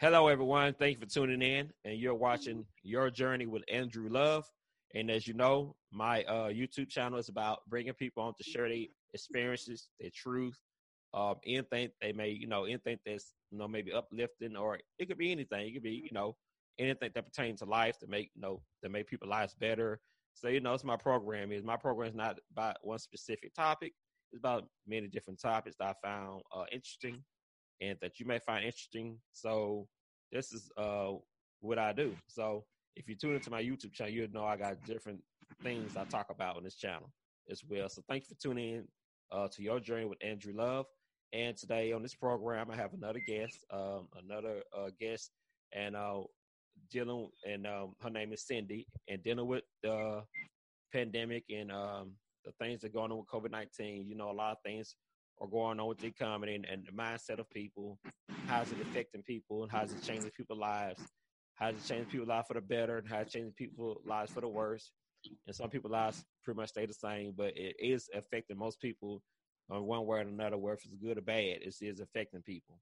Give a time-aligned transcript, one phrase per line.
[0.00, 0.72] Hello, everyone.
[0.72, 4.46] Thank you for tuning in, and you're watching Your Journey with Andrew Love.
[4.94, 8.66] And as you know, my uh, YouTube channel is about bringing people on to share
[8.66, 10.58] their experiences, their truth,
[11.12, 15.18] um, anything they may, you know, anything that's, you know, maybe uplifting, or it could
[15.18, 15.68] be anything.
[15.68, 16.34] It could be, you know,
[16.78, 20.00] anything that pertains to life to make, you know, to make people's lives better.
[20.32, 23.92] So, you know, it's my program is my program is not about one specific topic.
[24.32, 27.22] It's about many different topics that I found uh, interesting
[27.80, 29.18] and that you may find interesting.
[29.32, 29.88] So
[30.32, 31.12] this is uh,
[31.60, 32.14] what I do.
[32.28, 32.64] So
[32.96, 35.20] if you tune into my YouTube channel, you'll know I got different
[35.62, 37.10] things I talk about on this channel
[37.50, 37.88] as well.
[37.88, 38.88] So thank you for tuning in
[39.32, 40.86] uh, to your journey with Andrew Love.
[41.32, 45.30] And today on this program, I have another guest, um, another uh, guest,
[45.72, 46.22] and uh,
[46.90, 50.22] dealing, and um, her name is Cindy, and dealing with the
[50.92, 52.12] pandemic and um,
[52.44, 54.08] the things that are going on with COVID nineteen.
[54.08, 54.96] You know, a lot of things
[55.40, 57.98] are going on with the economy and, and the mindset of people.
[58.46, 61.00] How's it affecting people, and how's it changing people's lives?
[61.54, 64.40] How's it changing people's lives for the better, and how's it changing people's lives for
[64.40, 64.92] the worse?
[65.46, 69.22] And some people's lives pretty much stay the same, but it is affecting most people
[69.70, 71.58] on one way or another, whether it's good or bad.
[71.62, 72.78] It is affecting people,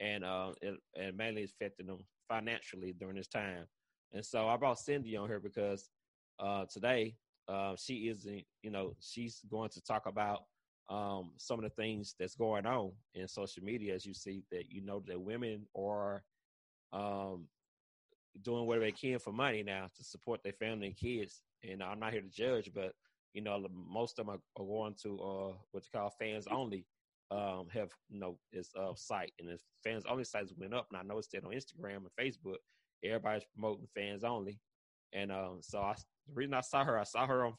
[0.00, 3.66] and uh, it, and mainly it's affecting them financially during this time.
[4.12, 5.88] And so I brought Cindy on here because
[6.38, 7.16] uh, today
[7.48, 8.26] uh, she is,
[8.62, 10.42] you know, she's going to talk about
[10.88, 13.94] um, some of the things that's going on in social media.
[13.94, 16.22] As you see that, you know that women are
[16.92, 17.46] um,
[18.42, 21.42] doing whatever they can for money now to support their family and kids.
[21.68, 22.92] And I'm not here to judge, but
[23.32, 26.86] you know, most of them are, are going to uh, what you call fans only
[27.30, 30.86] um, have you know this uh, site, and the fans only sites went up.
[30.90, 32.56] And I noticed that on Instagram and Facebook,
[33.04, 34.60] everybody's promoting fans only.
[35.12, 35.94] And um, so I,
[36.28, 37.54] the reason I saw her, I saw her on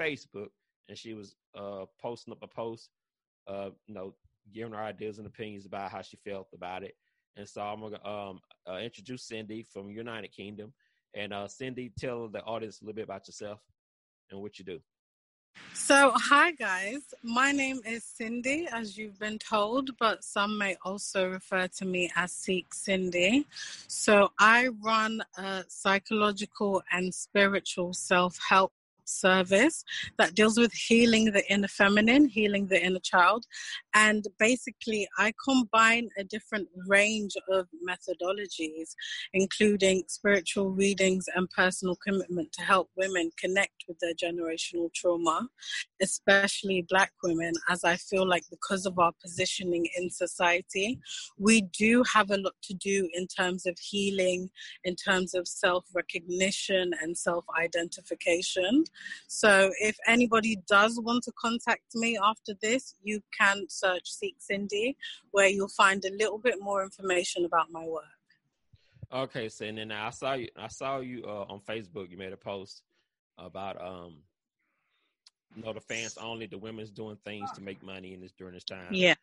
[0.00, 0.48] Facebook,
[0.88, 2.90] and she was uh, posting up a post,
[3.46, 4.14] uh, you know,
[4.52, 6.94] giving her ideas and opinions about how she felt about it.
[7.36, 10.72] And so I'm gonna um, uh, introduce Cindy from United Kingdom.
[11.14, 13.60] And uh, Cindy, tell the audience a little bit about yourself
[14.30, 14.80] and what you do.
[15.72, 17.14] So, hi guys.
[17.22, 22.10] My name is Cindy, as you've been told, but some may also refer to me
[22.16, 23.46] as Seek Cindy.
[23.86, 28.72] So, I run a psychological and spiritual self help
[29.08, 29.84] service
[30.18, 33.44] that deals with healing the inner feminine, healing the inner child.
[33.94, 38.94] And basically, I combine a different range of methodologies,
[39.32, 45.48] including spiritual readings and personal commitment to help women connect with their generational trauma,
[46.02, 50.98] especially Black women, as I feel like because of our positioning in society,
[51.38, 54.50] we do have a lot to do in terms of healing,
[54.84, 58.84] in terms of self recognition and self identification.
[59.28, 64.96] So if anybody does want to contact me after this, you can search Seek Cindy,
[65.30, 68.04] where you'll find a little bit more information about my work.
[69.12, 70.48] Okay, so and then I saw you.
[70.56, 72.10] I saw you uh, on Facebook.
[72.10, 72.82] You made a post
[73.38, 74.16] about um,
[75.54, 76.46] you know, the fans only.
[76.46, 78.88] The women's doing things to make money in this during this time.
[78.90, 79.14] Yeah.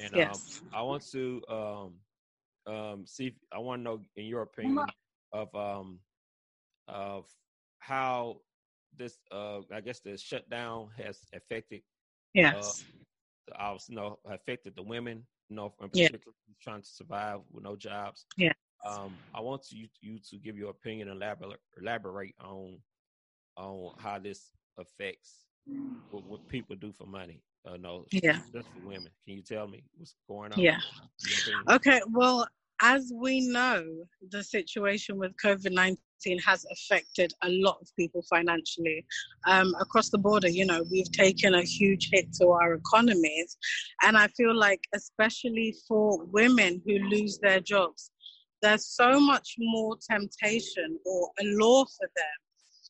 [0.00, 0.60] And yes.
[0.62, 1.92] um, I want to um,
[2.66, 3.26] um, see.
[3.26, 4.86] If, I want to know, in your opinion,
[5.32, 5.98] of um,
[6.88, 7.26] of
[7.78, 8.38] how
[8.98, 12.84] this uh I guess the shutdown has affected uh, yes.
[13.50, 16.54] uh, I was you know affected the women you know in particular yeah.
[16.62, 18.26] trying to survive with no jobs.
[18.36, 18.52] Yeah.
[18.86, 22.78] Um I want you you to give your opinion and elaborate elaborate on
[23.56, 25.44] on how this affects
[26.10, 28.40] what, what people do for money uh, no yeah.
[28.52, 29.08] just for women.
[29.26, 30.58] Can you tell me what's going on?
[30.58, 30.78] Yeah.
[31.70, 32.46] Okay well
[32.80, 33.84] as we know
[34.30, 35.96] the situation with covid-19
[36.44, 39.04] has affected a lot of people financially
[39.46, 40.48] um, across the border.
[40.48, 43.56] You know, we've taken a huge hit to our economies.
[44.02, 48.10] And I feel like, especially for women who lose their jobs,
[48.62, 52.38] there's so much more temptation or a law for them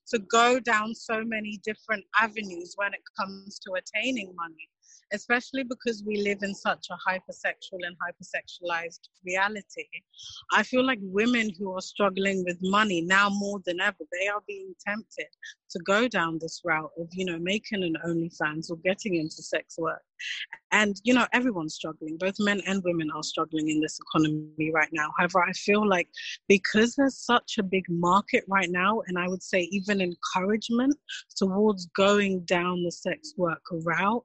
[0.09, 4.69] to go down so many different avenues when it comes to attaining money
[5.13, 9.87] especially because we live in such a hypersexual and hypersexualized reality.
[10.53, 14.43] I feel like women who are struggling with money now more than ever, they are
[14.47, 15.27] being tempted
[15.71, 19.77] to go down this route of, you know, making an OnlyFans or getting into sex
[19.79, 20.03] work.
[20.71, 22.17] And, you know, everyone's struggling.
[22.17, 25.11] Both men and women are struggling in this economy right now.
[25.19, 26.09] However, I feel like
[26.49, 30.97] because there's such a big market right now, and I would say even encouragement
[31.37, 34.25] towards going down the sex work route,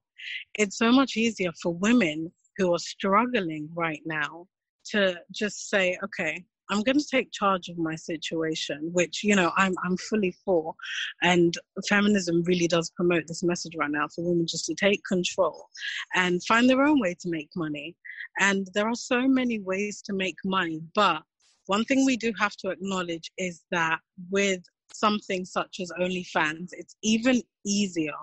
[0.56, 4.48] it's so much easier for women who are struggling right now
[4.92, 9.52] to just say, okay, I'm going to take charge of my situation, which you know
[9.56, 10.74] I'm I'm fully for,
[11.22, 11.54] and
[11.88, 15.68] feminism really does promote this message right now for women just to take control
[16.16, 17.96] and find their own way to make money.
[18.40, 21.24] And there are so many ways to make money, but
[21.68, 24.00] one thing we do have to acknowledge is that
[24.30, 24.64] with
[24.94, 28.14] something such as OnlyFans, it's even easier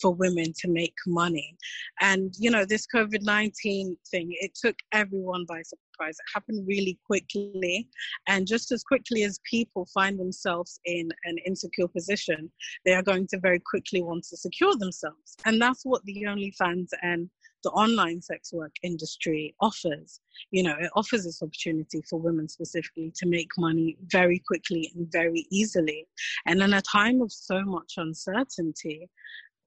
[0.00, 1.56] for women to make money.
[2.00, 6.16] And, you know, this COVID 19 thing, it took everyone by surprise.
[6.18, 7.88] It happened really quickly.
[8.26, 12.50] And just as quickly as people find themselves in an insecure position,
[12.84, 15.36] they are going to very quickly want to secure themselves.
[15.44, 17.28] And that's what the OnlyFans and
[17.62, 20.20] the online sex work industry offers.
[20.50, 25.10] You know, it offers this opportunity for women specifically to make money very quickly and
[25.10, 26.06] very easily.
[26.46, 29.08] And in a time of so much uncertainty,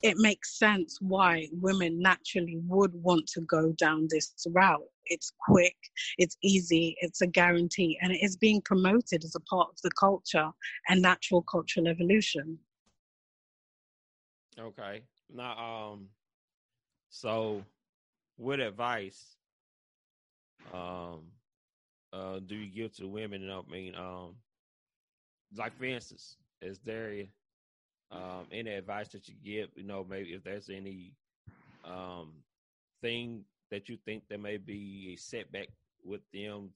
[0.01, 4.81] it makes sense why women naturally would want to go down this route.
[5.05, 5.77] It's quick,
[6.17, 9.91] it's easy, it's a guarantee, and it is being promoted as a part of the
[9.97, 10.49] culture
[10.89, 12.59] and natural cultural evolution.
[14.59, 15.03] Okay.
[15.33, 16.09] Now, um,
[17.09, 17.63] so
[18.43, 19.37] what advice
[20.73, 21.31] um
[22.13, 23.43] uh do you give to women?
[23.43, 24.35] And I mean, um,
[25.55, 27.25] like for instance, is there
[28.11, 29.69] um any advice that you give?
[29.75, 31.13] You know, maybe if there's any
[31.83, 32.33] um
[33.01, 35.69] thing that you think there may be a setback
[36.03, 36.71] with them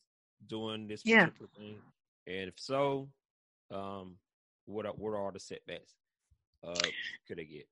[0.48, 1.30] doing this yeah.
[1.56, 1.82] thing,
[2.28, 3.10] and if so,
[3.72, 4.18] um,
[4.66, 5.96] what are, what are the setbacks
[6.64, 6.92] uh
[7.28, 7.68] could they get?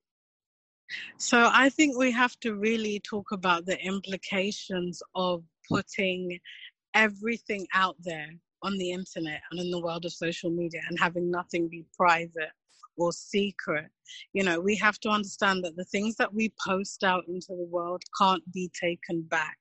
[1.17, 6.39] So I think we have to really talk about the implications of putting
[6.93, 8.29] everything out there
[8.63, 12.51] on the internet and in the world of social media and having nothing be private
[12.97, 13.87] or secret.
[14.33, 17.67] You know, we have to understand that the things that we post out into the
[17.69, 19.57] world can't be taken back.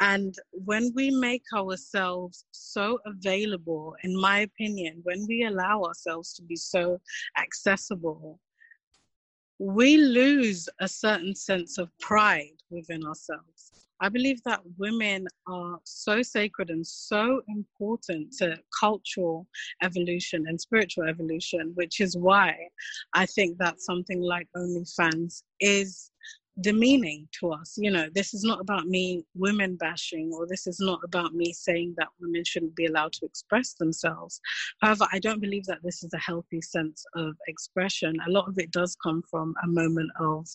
[0.00, 6.42] And when we make ourselves so available, in my opinion, when we allow ourselves to
[6.42, 7.00] be so
[7.36, 8.40] accessible,
[9.60, 13.72] we lose a certain sense of pride within ourselves.
[14.00, 19.46] I believe that women are so sacred and so important to cultural
[19.82, 22.56] evolution and spiritual evolution, which is why
[23.12, 26.10] I think that something like OnlyFans is
[26.60, 27.74] demeaning to us.
[27.78, 31.52] You know, this is not about me women bashing, or this is not about me
[31.52, 34.40] saying that women shouldn't be allowed to express themselves.
[34.80, 38.16] However, I don't believe that this is a healthy sense of expression.
[38.26, 40.46] A lot of it does come from a moment of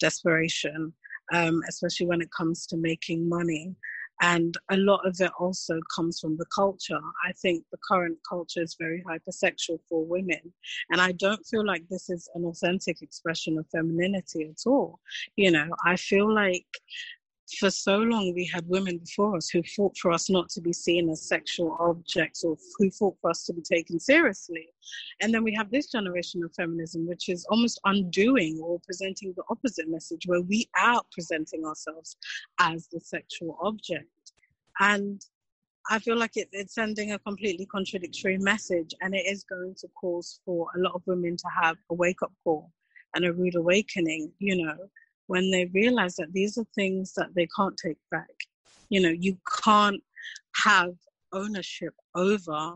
[0.00, 0.92] desperation,
[1.32, 3.74] um, especially when it comes to making money.
[4.20, 7.00] And a lot of it also comes from the culture.
[7.26, 10.52] I think the current culture is very hypersexual for women.
[10.90, 15.00] And I don't feel like this is an authentic expression of femininity at all.
[15.36, 16.66] You know, I feel like
[17.58, 20.72] for so long we had women before us who fought for us not to be
[20.72, 24.68] seen as sexual objects or who fought for us to be taken seriously
[25.20, 29.42] and then we have this generation of feminism which is almost undoing or presenting the
[29.50, 32.16] opposite message where we are presenting ourselves
[32.60, 34.32] as the sexual object
[34.80, 35.24] and
[35.90, 39.88] I feel like it, it's sending a completely contradictory message, and it is going to
[39.88, 42.72] cause for a lot of women to have a wake up call
[43.14, 44.32] and a rude awakening.
[44.38, 44.76] You know,
[45.26, 48.28] when they realize that these are things that they can't take back.
[48.88, 50.02] You know, you can't
[50.64, 50.94] have
[51.32, 52.74] ownership over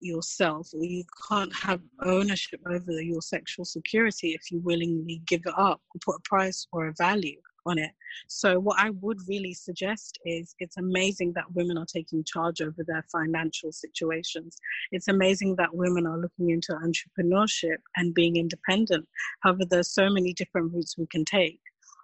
[0.00, 5.54] yourself or you can't have ownership over your sexual security if you willingly give it
[5.56, 7.90] up or put a price or a value on it.
[8.28, 12.84] So, what I would really suggest is it's amazing that women are taking charge over
[12.86, 14.56] their financial situations.
[14.92, 19.08] It's amazing that women are looking into entrepreneurship and being independent.
[19.40, 21.60] However, there's so many different routes we can take.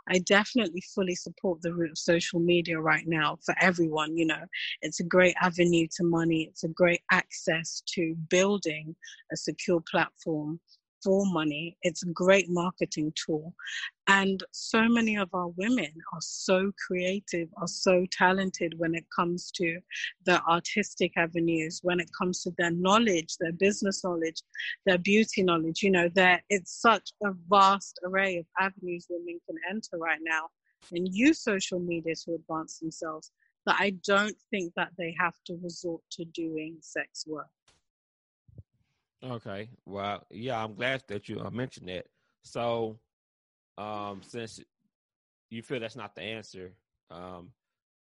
[0.08, 4.16] I definitely fully support the route of social media right now for everyone.
[4.16, 4.44] You know,
[4.82, 8.94] it's a great avenue to money, it's a great access to building
[9.32, 10.60] a secure platform
[11.02, 11.76] for money.
[11.82, 13.54] It's a great marketing tool.
[14.06, 19.50] And so many of our women are so creative, are so talented when it comes
[19.52, 19.80] to
[20.24, 24.42] the artistic avenues, when it comes to their knowledge, their business knowledge,
[24.84, 25.82] their beauty knowledge.
[25.82, 30.48] You know, there it's such a vast array of avenues women can enter right now
[30.92, 33.30] and use social media to advance themselves
[33.66, 37.46] that I don't think that they have to resort to doing sex work.
[39.22, 39.68] Okay.
[39.84, 42.06] Well, yeah, I'm glad that you uh, mentioned that.
[42.42, 42.98] So,
[43.76, 44.60] um, since
[45.50, 46.72] you feel that's not the answer,
[47.10, 47.50] um,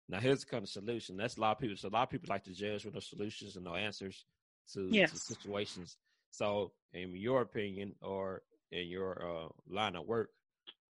[0.07, 1.17] now here's the kind of solution.
[1.17, 1.75] That's a lot of people.
[1.77, 4.25] So a lot of people like to judge with no solutions and no answers
[4.73, 5.11] to, yes.
[5.11, 5.97] to situations.
[6.31, 8.41] So, in your opinion, or
[8.71, 10.29] in your uh, line of work,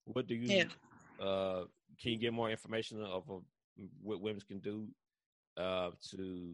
[0.05, 0.57] what do you?
[0.57, 1.25] Yeah.
[1.25, 1.63] Uh,
[1.99, 3.35] can you get more information of uh,
[4.01, 4.87] what women can do
[5.57, 6.53] uh, to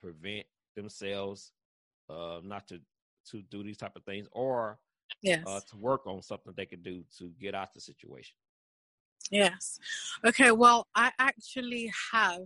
[0.00, 1.52] prevent themselves
[2.08, 2.80] uh, not to
[3.30, 4.78] to do these type of things or
[5.10, 5.44] uh, yes.
[5.46, 8.36] uh, to work on something they can do to get out the situation?
[9.30, 9.78] Yes.
[10.24, 10.52] Okay.
[10.52, 12.42] Well, I actually have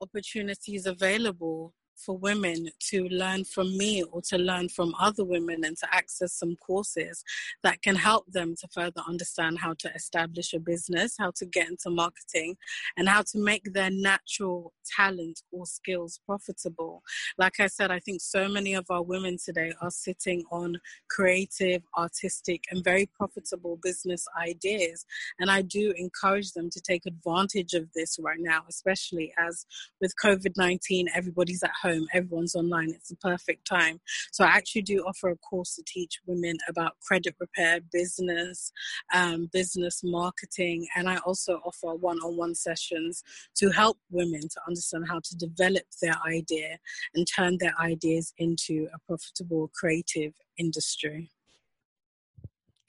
[0.00, 5.76] opportunities available for women to learn from me or to learn from other women and
[5.78, 7.24] to access some courses
[7.62, 11.68] that can help them to further understand how to establish a business, how to get
[11.68, 12.56] into marketing,
[12.96, 17.02] and how to make their natural talent or skills profitable.
[17.38, 20.78] Like I said, I think so many of our women today are sitting on
[21.08, 25.04] creative, artistic, and very profitable business ideas.
[25.38, 29.66] And I do encourage them to take advantage of this right now, especially as
[30.00, 32.90] with COVID 19, everybody's at home, everyone's online.
[32.90, 34.00] It's the perfect time.
[34.32, 38.72] So I actually do offer a course to teach women about credit repair, business,
[39.14, 43.22] um, business marketing, and I also offer one on one sessions
[43.56, 46.78] to help women to understand how to develop their idea
[47.14, 51.30] and turn their ideas into a profitable creative industry.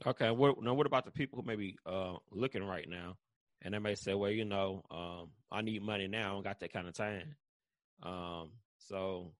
[0.05, 0.31] Okay.
[0.31, 3.17] What, now, what about the people who may be uh, looking right now,
[3.61, 6.31] and they may say, "Well, you know, um, I need money now.
[6.31, 7.35] I don't got that kind of time."
[8.03, 8.49] Um,
[8.87, 9.31] so,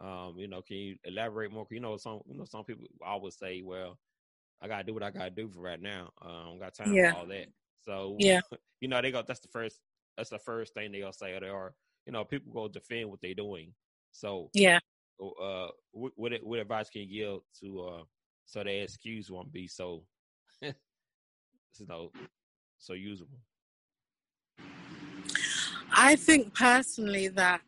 [0.00, 1.66] um, you know, can you elaborate more?
[1.70, 3.98] You know, some you know some people always say, "Well,
[4.60, 6.10] I gotta do what I gotta do for right now.
[6.24, 7.12] Uh, I don't got time yeah.
[7.12, 7.46] for all that."
[7.84, 8.40] So, yeah,
[8.80, 9.22] you know, they go.
[9.26, 9.80] That's the first.
[10.16, 11.34] That's the first thing they'll say.
[11.34, 11.74] Or they are,
[12.06, 13.72] you know, people go defend what they're doing.
[14.12, 14.78] So, yeah.
[15.20, 18.02] Uh, what what, what advice can you give to uh
[18.46, 20.02] so their excuse won't be so
[20.62, 20.72] you
[21.86, 22.10] know
[22.78, 23.38] so usable.
[25.92, 27.60] I think personally that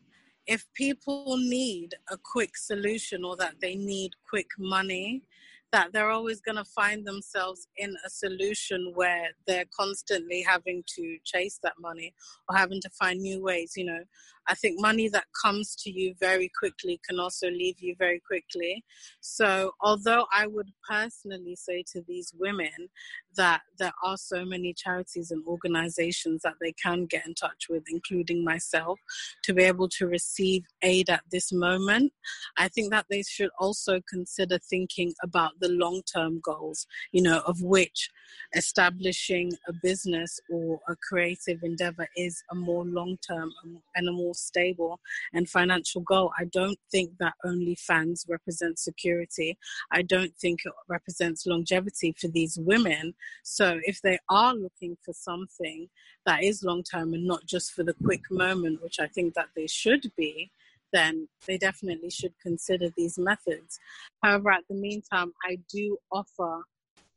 [0.47, 5.23] if people need a quick solution or that they need quick money,
[5.71, 11.17] that they're always going to find themselves in a solution where they're constantly having to
[11.23, 12.13] chase that money
[12.47, 13.73] or having to find new ways.
[13.75, 14.03] You know,
[14.47, 18.83] I think money that comes to you very quickly can also leave you very quickly.
[19.21, 22.89] So, although I would personally say to these women
[23.35, 27.83] that there are so many charities and organizations that they can get in touch with,
[27.89, 28.99] including myself,
[29.43, 32.13] to be able to receive aid at this moment,
[32.57, 37.39] I think that they should also consider thinking about the long term goals, you know,
[37.47, 38.09] of which
[38.55, 43.51] establishing a business or a creative endeavor is a more long term
[43.95, 44.99] and a more stable
[45.33, 46.31] and financial goal.
[46.39, 49.57] I don't think that OnlyFans represents security.
[49.91, 53.13] I don't think it represents longevity for these women.
[53.43, 55.89] So if they are looking for something
[56.25, 59.49] that is long term and not just for the quick moment, which I think that
[59.55, 60.51] they should be,
[60.93, 63.79] then they definitely should consider these methods.
[64.21, 66.61] However, at the meantime, I do offer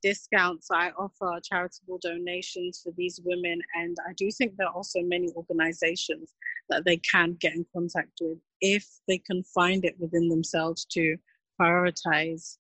[0.07, 0.69] discounts.
[0.71, 5.31] I offer charitable donations for these women, and I do think there are also many
[5.35, 6.35] organizations
[6.69, 11.17] that they can get in contact with if they can find it within themselves to
[11.61, 12.59] prioritize,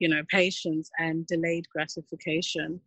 [0.00, 2.80] you know, patience and delayed gratification.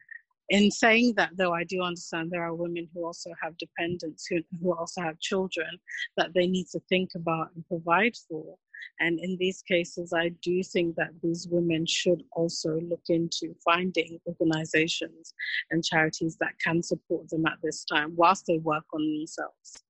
[0.50, 4.40] In saying that, though, I do understand there are women who also have dependents, who,
[4.62, 5.80] who also have children
[6.18, 8.58] that they need to think about and provide for.
[9.00, 14.20] And in these cases, I do think that these women should also look into finding
[14.28, 15.34] organizations
[15.72, 19.84] and charities that can support them at this time whilst they work on themselves.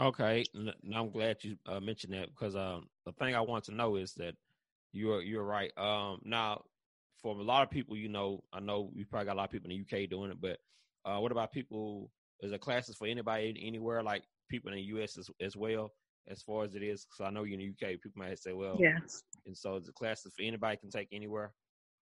[0.00, 3.74] Okay, now I'm glad you uh, mentioned that because um, the thing I want to
[3.74, 4.34] know is that
[4.92, 5.72] you're you're right.
[5.76, 6.62] Um, now,
[7.20, 9.50] for a lot of people, you know, I know we probably got a lot of
[9.50, 10.58] people in the UK doing it, but
[11.04, 12.12] uh, what about people?
[12.40, 15.90] Is there classes for anybody anywhere, like people in the US as, as well?
[16.30, 17.06] As far as it is?
[17.06, 19.22] Because I know you're in the UK, people might say, well, yes.
[19.46, 21.52] And so the classes for anybody can take anywhere.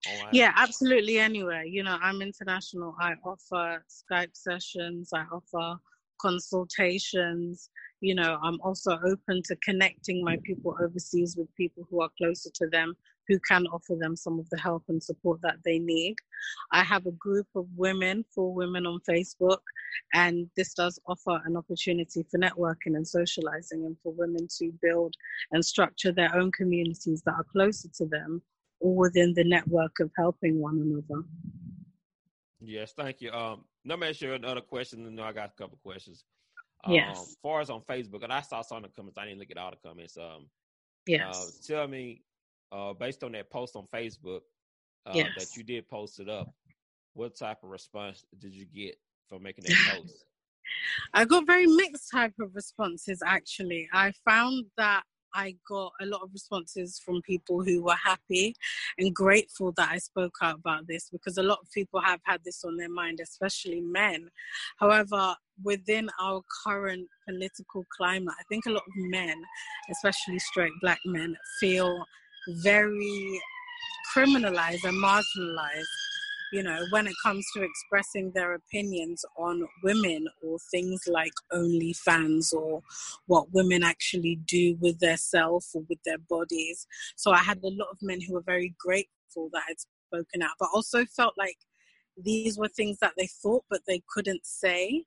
[0.08, 0.28] Online?
[0.32, 1.64] Yeah, absolutely anywhere.
[1.64, 2.94] You know, I'm international.
[3.00, 5.10] I offer Skype sessions.
[5.14, 5.80] I offer
[6.20, 7.70] consultations.
[8.00, 12.50] You know, I'm also open to connecting my people overseas with people who are closer
[12.54, 12.94] to them
[13.28, 16.16] who can offer them some of the help and support that they need.
[16.72, 19.58] I have a group of women, for women on Facebook,
[20.14, 25.14] and this does offer an opportunity for networking and socializing and for women to build
[25.52, 28.42] and structure their own communities that are closer to them
[28.80, 31.22] or within the network of helping one another.
[32.60, 33.30] Yes, thank you.
[33.32, 35.06] Um, let me ask you another question.
[35.06, 36.24] And I got a couple questions.
[36.84, 37.18] Um, yes.
[37.18, 39.18] As far as on Facebook, and I saw some of the comments.
[39.18, 40.16] I didn't look at all the comments.
[40.16, 40.46] Um,
[41.06, 41.36] yes.
[41.36, 42.22] Uh, tell me
[42.72, 44.40] uh, based on that post on Facebook
[45.06, 45.30] uh, yes.
[45.38, 46.52] that you did post it up,
[47.14, 48.96] what type of response did you get
[49.28, 50.24] from making that post?
[51.14, 53.88] I got very mixed type of responses actually.
[53.92, 55.04] I found that
[55.34, 58.54] I got a lot of responses from people who were happy
[58.98, 62.40] and grateful that I spoke out about this because a lot of people have had
[62.42, 64.30] this on their mind, especially men.
[64.78, 69.36] However, within our current political climate, I think a lot of men,
[69.90, 72.02] especially straight black men, feel
[72.48, 73.40] very
[74.14, 75.84] criminalized and marginalized
[76.52, 82.52] you know, when it comes to expressing their opinions on women or things like OnlyFans
[82.52, 82.82] or
[83.26, 86.86] what women actually do with their self or with their bodies.
[87.16, 90.52] So I had a lot of men who were very grateful that I'd spoken out,
[90.58, 91.58] but also felt like
[92.16, 95.04] these were things that they thought but they couldn't say.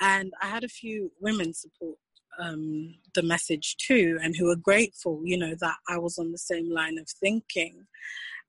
[0.00, 1.98] And I had a few women support
[2.38, 6.38] um, the message too, and who are grateful, you know, that I was on the
[6.38, 7.86] same line of thinking.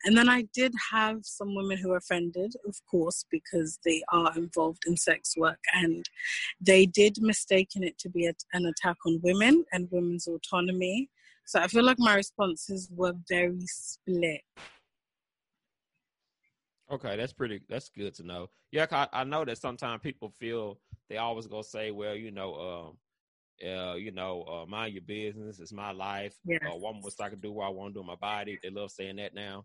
[0.04, 4.32] And then I did have some women who were offended, of course, because they are
[4.36, 6.08] involved in sex work and
[6.62, 11.10] they did mistaken it to be a, an attack on women and women's autonomy.
[11.46, 14.42] So I feel like my responses were very split.
[16.92, 17.62] Okay, that's pretty.
[17.68, 18.50] That's good to know.
[18.72, 22.56] Yeah, I, I know that sometimes people feel they always gonna say, "Well, you know,
[22.56, 22.98] um,
[23.64, 25.60] uh, you know, uh, mind your business.
[25.60, 26.36] It's my life.
[26.46, 26.58] Yeah.
[26.68, 28.60] Uh, one was I can do what I want to do with my body.
[28.62, 29.64] They love saying that now.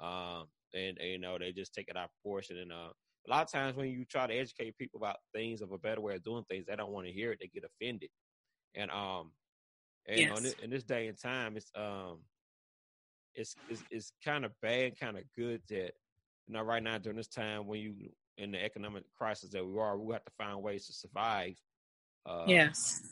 [0.00, 2.58] Um, and, and, you know, they just take it out of proportion.
[2.58, 2.90] And uh,
[3.26, 6.00] a lot of times when you try to educate people about things of a better
[6.00, 7.38] way of doing things, they don't want to hear it.
[7.40, 8.10] They get offended.
[8.74, 9.32] And um,
[10.08, 10.38] and yes.
[10.38, 12.18] in, this, in this day and time, it's um,
[13.34, 15.92] it's it's, it's kind of bad, kind of good that
[16.46, 17.94] you know right now during this time when you
[18.38, 21.54] in the economic crisis that we are, we have to find ways to survive
[22.26, 23.02] uh, yes.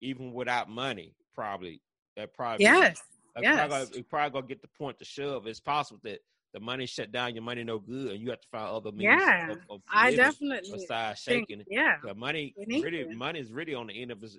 [0.00, 1.80] Even without money, probably
[2.16, 3.00] that probably yes.
[3.40, 3.68] yes.
[3.68, 5.46] Probably, it probably gonna get the point to shove.
[5.46, 6.20] It's possible that
[6.54, 9.02] the money shut down, your money no good, and you have to find other means.
[9.02, 11.58] Yeah, of, of I definitely besides shaking.
[11.58, 14.38] Think, yeah, the money really, money is really on the end of his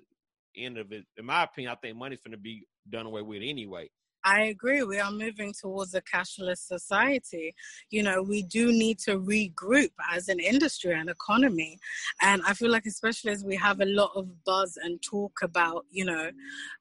[0.56, 1.04] end of it.
[1.16, 3.90] In my opinion, I think money's going to be done away with anyway.
[4.24, 4.82] I agree.
[4.82, 7.54] We are moving towards a cashless society.
[7.90, 11.78] You know, we do need to regroup as an industry and economy.
[12.20, 15.86] And I feel like, especially as we have a lot of buzz and talk about,
[15.90, 16.30] you know,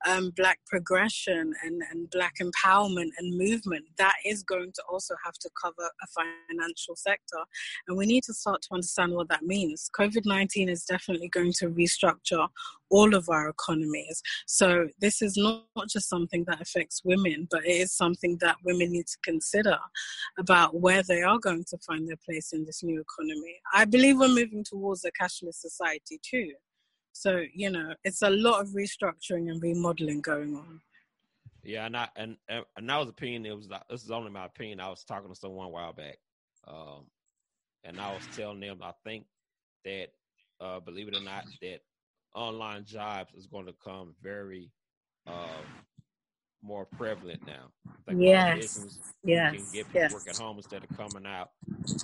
[0.08, 5.36] um, Black progression and, and Black empowerment and movement, that is going to also have
[5.36, 7.40] to cover a financial sector.
[7.88, 9.90] And we need to start to understand what that means.
[9.98, 12.50] COVID 19 is definitely going to restructure
[12.90, 14.22] all of our economies.
[14.48, 18.92] So this is not, just something that affects women, but it is something that women
[18.92, 19.78] need to consider
[20.38, 23.56] about where they are going to find their place in this new economy.
[23.74, 26.52] I believe we're moving towards a cashless society too.
[27.14, 30.82] So, you know, it's a lot of restructuring and remodeling going on.
[31.64, 32.38] Yeah, and I and
[32.78, 33.46] and I was opinion.
[33.46, 34.80] It was like, this is only my opinion.
[34.80, 36.18] I was talking to someone a while back,
[36.68, 37.06] um,
[37.84, 39.26] and I was telling them I think
[39.84, 40.08] that,
[40.62, 41.82] uh, believe it or not, that
[42.34, 44.72] online jobs is going to come very
[45.28, 45.66] um,
[46.62, 47.72] more prevalent now.
[48.08, 50.14] Like yes, yes, can get people yes.
[50.14, 51.50] work at home instead of coming out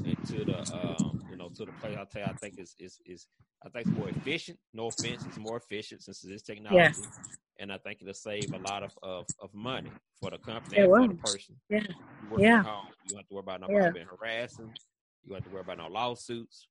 [0.04, 1.98] into the um, you know to the place.
[2.00, 3.28] I tell you, I think is is is
[3.66, 4.60] I think it's more efficient.
[4.74, 6.76] No offense, it's more efficient since it's technology.
[6.76, 7.02] Yes.
[7.60, 9.90] And I think it'll save a lot of, of, of money
[10.20, 11.56] for the company and for the person.
[11.70, 11.84] Yeah.
[12.30, 12.64] You yeah.
[12.64, 13.92] Home, you don't have to worry about nobody yeah.
[13.92, 14.72] being harassing.
[15.24, 16.68] You don't have to worry about no lawsuits.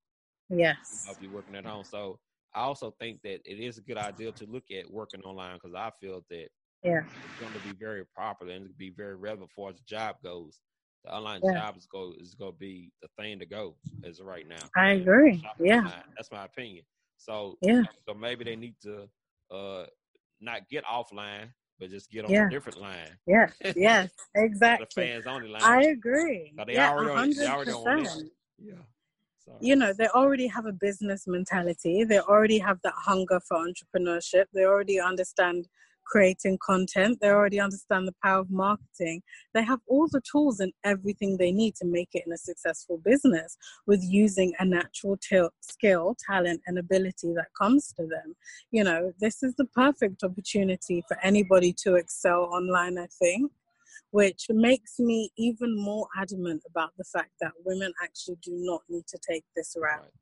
[0.51, 1.07] Yes.
[1.07, 1.85] You will be working at home.
[1.85, 2.19] So
[2.55, 5.75] I also think that it is a good idea to look at working online because
[5.75, 6.49] I feel that
[6.85, 7.01] yeah.
[7.01, 10.17] it's going to be very popular and it's be very relevant for as the job
[10.23, 10.61] goes.
[11.05, 11.55] The online yeah.
[11.55, 14.65] job is go is going to be the thing to go as right now.
[14.77, 15.43] I agree.
[15.59, 16.85] Yeah, that's my opinion.
[17.19, 19.09] So yeah, so maybe they need to
[19.51, 19.85] uh
[20.41, 22.47] not get offline, but just get on yeah.
[22.47, 23.11] a different line.
[23.27, 24.87] Yes, yes, exactly.
[24.95, 25.63] the fans only line.
[25.63, 26.53] I agree.
[26.67, 28.07] they yeah, already, on, they already on
[28.59, 28.75] Yeah.
[29.61, 32.05] You know, they already have a business mentality.
[32.05, 34.47] They already have that hunger for entrepreneurship.
[34.55, 35.69] They already understand
[36.05, 37.19] creating content.
[37.21, 39.23] They already understand the power of marketing.
[39.55, 42.99] They have all the tools and everything they need to make it in a successful
[43.05, 48.35] business with using a natural t- skill, talent, and ability that comes to them.
[48.71, 53.51] You know, this is the perfect opportunity for anybody to excel online, I think
[54.11, 59.05] which makes me even more adamant about the fact that women actually do not need
[59.09, 60.13] to take this route.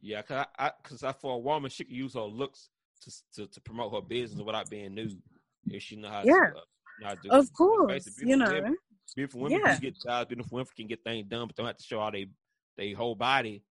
[0.00, 2.70] Yeah, because I, cause I, for a woman, she can use her looks
[3.04, 5.20] to, to, to promote her business without being nude
[5.66, 6.32] if she know how yeah.
[6.32, 6.56] to.
[6.56, 6.60] Uh,
[7.02, 8.52] how to of course, you know.
[8.52, 8.76] Women,
[9.16, 9.72] beautiful women yeah.
[9.72, 10.28] can get jobs.
[10.28, 12.28] Beautiful women can get things done, but don't have to show all they
[12.76, 13.62] they whole body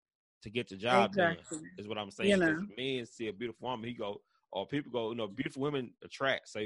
[0.43, 1.57] to get the job exactly.
[1.57, 1.69] done.
[1.77, 2.29] Is what I'm saying.
[2.31, 2.65] You know.
[2.77, 6.49] Men see a beautiful woman, he go, or people go, you know, beautiful women attract.
[6.49, 6.59] So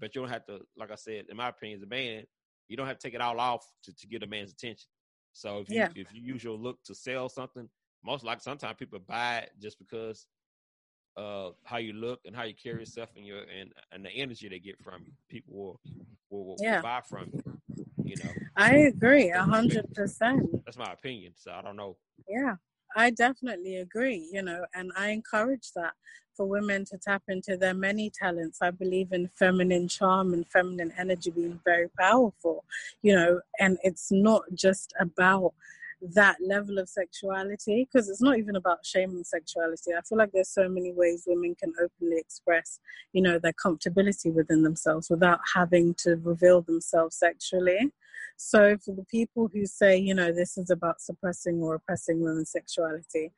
[0.00, 2.24] but you don't have to, like I said, in my opinion, as a man,
[2.68, 4.88] you don't have to take it all off to, to get a man's attention.
[5.32, 5.88] So if you yeah.
[5.94, 7.68] if you use your look to sell something,
[8.04, 10.26] most likely sometimes people buy it just because
[11.18, 14.48] of how you look and how you carry yourself and your and and the energy
[14.48, 15.12] they get from you.
[15.28, 15.80] People will
[16.30, 16.76] will, will, yeah.
[16.76, 17.86] will buy from you.
[18.04, 18.30] You know.
[18.56, 20.48] I agree a hundred percent.
[20.64, 21.32] That's my opinion.
[21.36, 21.96] So I don't know.
[22.28, 22.54] Yeah.
[22.96, 25.92] I definitely agree, you know, and I encourage that
[26.34, 28.62] for women to tap into their many talents.
[28.62, 32.64] I believe in feminine charm and feminine energy being very powerful,
[33.02, 35.52] you know, and it's not just about
[36.00, 39.92] that level of sexuality because it's not even about shaming sexuality.
[39.96, 42.78] I feel like there's so many ways women can openly express
[43.12, 47.92] you know their comfortability within themselves without having to reveal themselves sexually.
[48.36, 52.52] So for the people who say you know this is about suppressing or oppressing women's
[52.52, 53.32] sexuality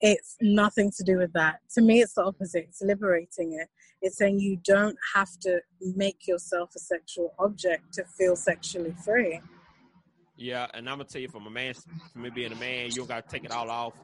[0.00, 1.60] it's nothing to do with that.
[1.74, 2.66] To me it's the opposite.
[2.68, 3.68] It's liberating it.
[4.00, 9.40] It's saying you don't have to make yourself a sexual object to feel sexually free
[10.36, 11.74] yeah, and I'm gonna tell you from a man,
[12.12, 13.94] from me being a man, you don't gotta take it all off.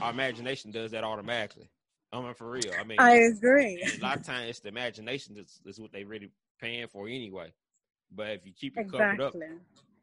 [0.00, 1.70] Our imagination does that automatically.
[2.12, 2.72] I mean, for real.
[2.78, 3.82] I mean, I agree.
[3.98, 6.30] A lot of times, it's the imagination that's, that's what they really
[6.60, 7.52] paying for anyway.
[8.10, 9.18] But if you keep it exactly.
[9.18, 9.34] covered up,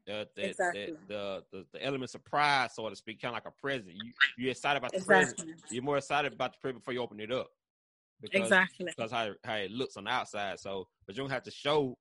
[0.08, 0.94] uh, the, exactly.
[1.08, 3.96] the, the, the elements of pride, so to speak, kind of like a present.
[3.96, 5.46] You you're excited about the exactly.
[5.46, 5.62] present.
[5.72, 7.48] You're more excited about the present before you open it up.
[8.22, 8.86] Because, exactly.
[8.86, 10.60] Because how how it looks on the outside.
[10.60, 11.98] So, but you don't have to show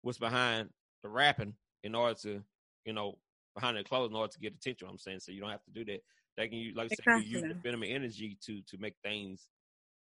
[0.00, 0.70] what's behind
[1.02, 2.42] the wrapping in order to
[2.84, 3.18] you know,
[3.54, 4.88] behind the clothes in order to get attention.
[4.88, 6.00] I'm saying so you don't have to do that.
[6.36, 9.48] They can use, like I said, you use the feminine energy to to make things,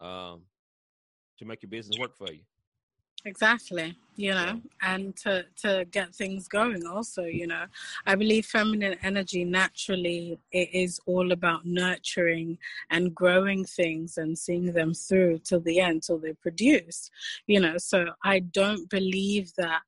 [0.00, 0.42] um,
[1.38, 2.40] to make your business work for you.
[3.26, 6.86] Exactly, you know, and to to get things going.
[6.86, 7.64] Also, you know,
[8.06, 12.58] I believe feminine energy naturally it is all about nurturing
[12.90, 17.10] and growing things and seeing them through till the end, till they produce.
[17.46, 19.82] You know, so I don't believe that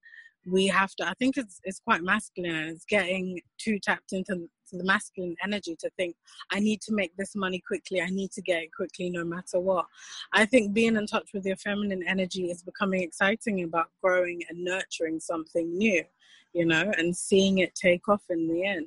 [0.49, 4.85] we have to i think it's it's quite masculine it's getting too tapped into the
[4.85, 6.15] masculine energy to think
[6.51, 8.01] i need to make this money quickly.
[8.01, 9.87] I need to get it quickly no matter what.
[10.33, 14.65] I think being in touch with your feminine energy is becoming exciting about growing and
[14.65, 16.05] nurturing something new
[16.53, 18.87] you know and seeing it take off in the end.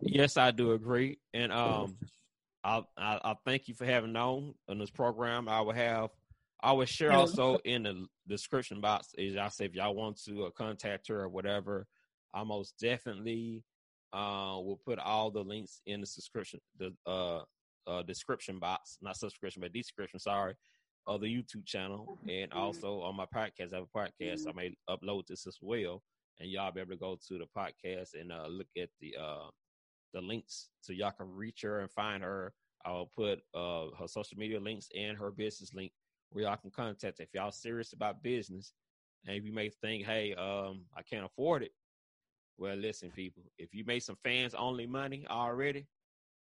[0.00, 1.18] Yes i do agree.
[1.34, 1.96] And um
[2.64, 5.48] i i, I thank you for having known on this program.
[5.48, 6.10] I will have
[6.62, 9.08] I will share also in the description box.
[9.16, 11.86] Is I say if y'all want to uh, contact her or whatever,
[12.34, 13.64] I most definitely
[14.12, 17.42] uh, will put all the links in the subscription the uh,
[17.86, 20.18] uh, description box, not subscription but description.
[20.18, 20.54] Sorry,
[21.06, 23.72] of the YouTube channel and also on my podcast.
[23.72, 24.46] I have a podcast.
[24.46, 26.02] I may upload this as well,
[26.38, 29.48] and y'all be able to go to the podcast and uh, look at the uh,
[30.12, 32.52] the links so y'all can reach her and find her.
[32.84, 35.92] I'll put uh, her social media links and her business link
[36.32, 37.20] where y'all can contact.
[37.20, 38.72] If y'all serious about business,
[39.26, 41.72] and if you may think, hey, um, I can't afford it.
[42.58, 45.86] Well, listen, people, if you made some fans only money already,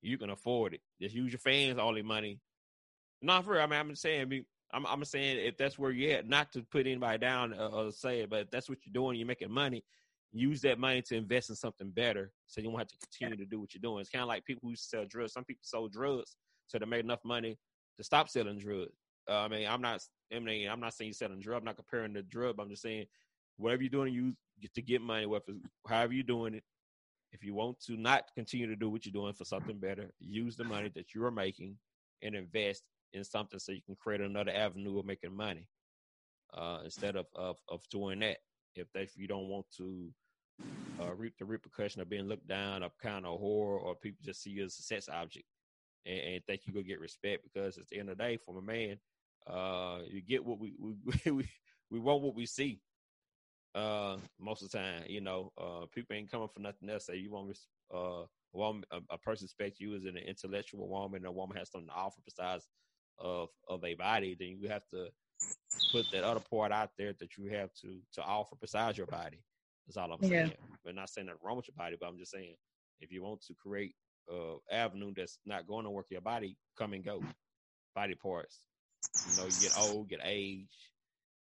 [0.02, 0.80] you can afford it.
[1.00, 2.40] Just use your fans only money.
[3.22, 6.52] Not for, I mean, I'm saying, I'm, I'm saying if that's where you're at, not
[6.52, 9.50] to put anybody down or, or say it, but that's what you're doing, you're making
[9.50, 9.84] money.
[10.32, 13.50] Use that money to invest in something better, so you won't have to continue to
[13.50, 14.00] do what you're doing.
[14.00, 15.32] It's kind of like people who sell drugs.
[15.32, 16.36] Some people sell drugs
[16.68, 17.58] so they make enough money
[17.96, 18.94] to stop selling drugs.
[19.30, 20.02] Uh, I mean, I'm not.
[20.34, 21.58] I mean, I'm not saying you selling drug.
[21.58, 22.56] I'm not comparing the drug.
[22.58, 23.06] I'm just saying
[23.56, 25.26] whatever you're doing, you get to get money.
[25.26, 25.54] Whether
[25.86, 26.64] however you're doing it,
[27.32, 30.56] if you want to not continue to do what you're doing for something better, use
[30.56, 31.76] the money that you are making
[32.22, 35.68] and invest in something so you can create another avenue of making money
[36.54, 38.38] uh, instead of, of of doing that.
[38.74, 40.10] If that if you don't want to
[41.00, 44.42] uh, reap the repercussion of being looked down, of kind of whore, or people just
[44.42, 45.46] see you as a sex object
[46.06, 48.56] and, and think you go get respect because at the end of the day, from
[48.56, 48.96] a man,
[49.46, 50.74] uh, you get what we
[51.24, 51.48] we we,
[51.90, 52.80] we want what we see.
[53.74, 57.06] Uh, most of the time, you know, uh, people ain't coming for nothing else.
[57.06, 57.56] Say you want
[57.94, 61.70] uh, a woman, a, a person expect you as an intellectual woman, a woman has
[61.70, 62.66] something to offer besides
[63.18, 64.36] of of a body.
[64.38, 65.08] Then you have to
[65.92, 69.42] put that other part out there that you have to to offer besides your body.
[69.86, 70.48] That's all I'm saying.
[70.48, 70.66] Yeah.
[70.84, 72.54] But not saying that wrong with your body, but I'm just saying
[73.00, 73.94] if you want to create
[74.28, 77.22] a avenue that's not going to work your body, come and go.
[77.94, 78.60] Body parts.
[79.30, 80.92] You know, you get old, get age.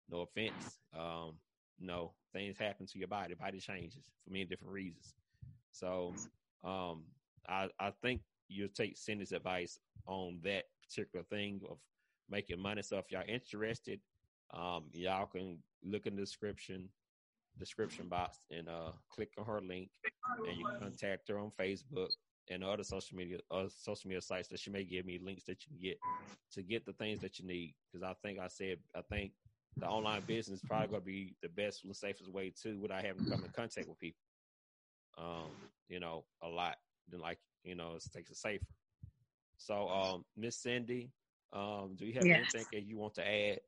[0.09, 0.78] No offense.
[0.96, 1.35] Um,
[1.80, 3.35] no, things happen to your body.
[3.35, 5.14] Body changes for many different reasons.
[5.72, 6.14] So
[6.64, 7.04] um
[7.48, 11.78] I I think you'll take Cindy's advice on that particular thing of
[12.30, 12.82] making money.
[12.82, 14.00] So if y'all interested,
[14.54, 16.88] um, y'all can look in the description
[17.59, 19.88] description box and uh click on her link
[20.46, 22.11] and you contact her on Facebook
[22.50, 25.64] and other social media uh, social media sites that she may give me links that
[25.64, 25.98] you can get
[26.52, 27.74] to get the things that you need.
[27.92, 29.32] Because I think I said I think
[29.78, 33.04] the online business is probably going to be the best and safest way too, without
[33.04, 34.22] having to come in contact with people.
[35.18, 35.50] Um,
[35.88, 36.76] you know, a lot
[37.11, 38.64] than like you know it takes it safer.
[39.59, 41.11] So, um, Miss Cindy,
[41.52, 42.54] um, do you have yes.
[42.54, 43.61] anything that you want to add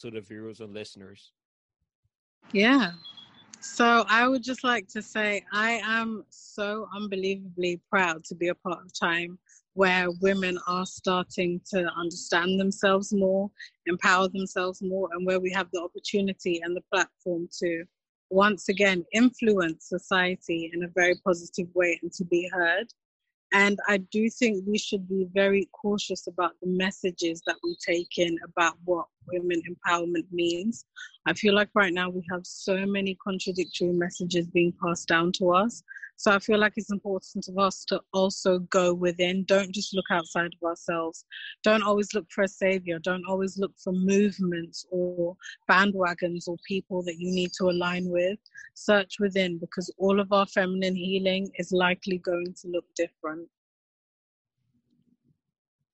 [0.00, 1.32] to the viewers and listeners?
[2.52, 2.92] Yeah.
[3.62, 8.56] So I would just like to say I am so unbelievably proud to be a
[8.56, 9.38] part of time
[9.74, 13.48] where women are starting to understand themselves more,
[13.86, 17.84] empower themselves more, and where we have the opportunity and the platform to
[18.30, 22.88] once again influence society in a very positive way and to be heard.
[23.52, 28.16] And I do think we should be very cautious about the messages that we take
[28.16, 30.86] in about what women empowerment means.
[31.26, 35.52] I feel like right now we have so many contradictory messages being passed down to
[35.52, 35.82] us.
[36.16, 39.44] So I feel like it's important of us to also go within.
[39.44, 41.24] Don't just look outside of ourselves.
[41.64, 42.98] Don't always look for a savior.
[42.98, 45.36] Don't always look for movements or
[45.68, 48.38] bandwagons or people that you need to align with.
[48.74, 53.48] Search within because all of our feminine healing is likely going to look different.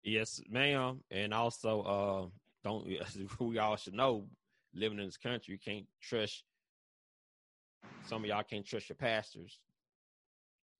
[0.02, 1.00] Yes, ma'am.
[1.10, 2.26] And also, uh,
[2.64, 2.86] don't
[3.40, 4.26] we all should know
[4.74, 6.44] living in this country, you can't trust
[8.04, 9.58] some of y'all can't trust your pastors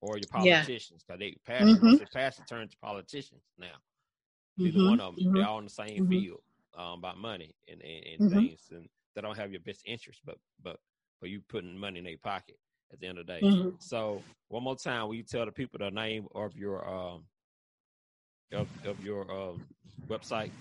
[0.01, 1.29] or your politicians because yeah.
[1.29, 1.95] they pass mm-hmm.
[1.97, 3.67] they pastor turn to politicians now.
[4.57, 4.89] Either mm-hmm.
[4.89, 5.37] one of them, mm-hmm.
[5.37, 6.09] they're all in the same mm-hmm.
[6.09, 6.41] field
[6.77, 8.39] um, about money and, and, and mm-hmm.
[8.39, 10.77] things, and they don't have your best interest, but but
[11.19, 12.57] for you putting money in their pocket
[12.91, 13.41] at the end of the day.
[13.41, 13.69] Mm-hmm.
[13.79, 17.23] So one more time, will you tell the people the name of your um
[18.51, 19.63] of, of your um,
[20.07, 20.51] website?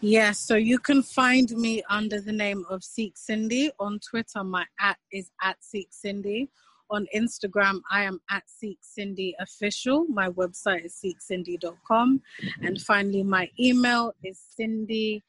[0.00, 4.44] Yes, so you can find me under the name of Seek Cindy on Twitter.
[4.44, 6.50] My at is at Seek Cindy.
[6.90, 10.06] On Instagram, I am at Seek Cindy Official.
[10.08, 12.22] My website is seekcindy.com.
[12.62, 15.24] And finally, my email is Cindy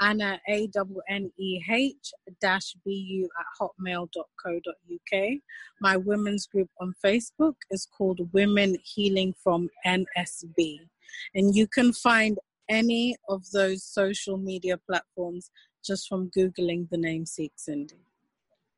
[0.00, 5.38] Anna A W N E H dash B U at hotmail.co.uk.
[5.80, 10.78] My women's group on Facebook is called Women Healing from NSB.
[11.34, 15.50] And you can find any of those social media platforms
[15.84, 18.00] just from Googling the name Seek Cindy.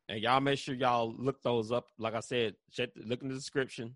[0.07, 1.87] And y'all make sure y'all look those up.
[1.97, 3.95] Like I said, check, look in the description,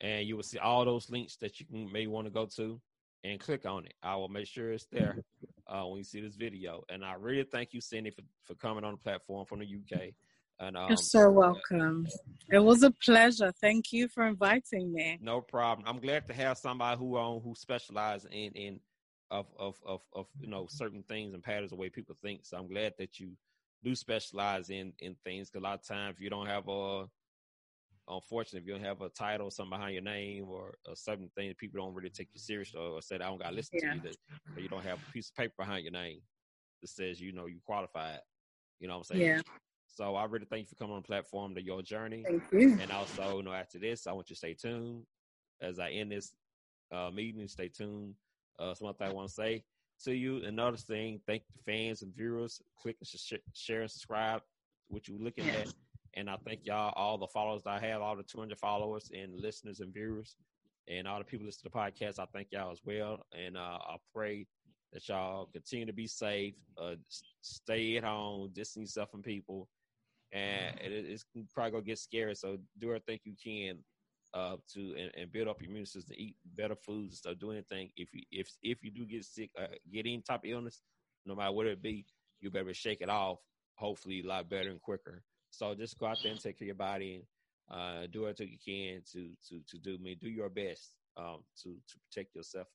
[0.00, 2.80] and you will see all those links that you can may want to go to
[3.24, 3.94] and click on it.
[4.02, 5.22] I will make sure it's there
[5.66, 6.84] uh, when you see this video.
[6.88, 10.12] And I really thank you, Cindy, for, for coming on the platform from the UK.
[10.58, 12.06] And um, you're so welcome.
[12.50, 13.52] it was a pleasure.
[13.60, 15.18] Thank you for inviting me.
[15.20, 15.86] No problem.
[15.86, 18.80] I'm glad to have somebody who um, who specializes in in
[19.30, 22.46] of of of of you know certain things and patterns the way people think.
[22.46, 23.32] So I'm glad that you
[23.84, 25.50] do specialize in in things.
[25.50, 27.06] Cause a lot of times you don't have a
[28.08, 31.52] unfortunately if you don't have a title, something behind your name, or a certain thing
[31.58, 33.90] people don't really take you serious, or, or say I don't got to listen yeah.
[33.90, 34.02] to you,
[34.54, 36.20] that, you don't have a piece of paper behind your name
[36.82, 38.20] that says you know you qualified.
[38.80, 39.22] You know what I'm saying?
[39.22, 39.40] Yeah.
[39.88, 42.22] So I really thank you for coming on the platform to your journey.
[42.26, 42.78] Thank you.
[42.80, 45.04] And also, you know, after this, I want you to stay tuned
[45.62, 46.34] as I end this
[46.92, 47.48] uh, meeting.
[47.48, 48.14] Stay tuned.
[48.58, 49.64] Uh, something I want to say
[50.04, 50.42] to you.
[50.44, 52.60] Another thing, thank the fans and viewers.
[52.80, 54.42] Click and sh- share and subscribe.
[54.88, 55.72] What you looking at,
[56.14, 59.80] and I thank y'all all the followers I have, all the 200 followers and listeners
[59.80, 60.36] and viewers,
[60.88, 62.18] and all the people listen to the podcast.
[62.20, 64.46] I thank y'all as well, and uh, I pray
[64.92, 66.94] that y'all continue to be safe, uh,
[67.40, 69.68] stay at home, distance yourself from people,
[70.32, 72.34] and it, it's probably gonna get scary.
[72.36, 73.78] So do everything you can
[74.36, 77.38] uh, to and, and, build up your immune system, eat better foods, and stuff.
[77.38, 77.90] Do anything.
[77.96, 80.82] If you if if you do get sick, uh, get any type of illness,
[81.24, 82.04] no matter what it be,
[82.40, 83.38] you better shake it off.
[83.76, 85.22] Hopefully, a lot better and quicker.
[85.50, 87.24] So just go out there and take care of your body
[87.70, 89.96] and uh, do what you can to to to do.
[89.98, 92.66] me do your best um, to to protect yourself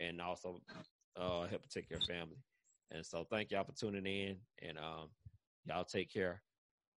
[0.00, 0.60] and also
[1.16, 2.36] uh, help protect your family.
[2.90, 5.08] And so, thank y'all for tuning in, and um,
[5.64, 6.42] y'all take care.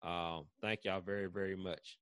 [0.03, 1.97] Um, thank y'all very very much.